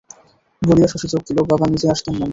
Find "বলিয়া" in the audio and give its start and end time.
0.61-0.89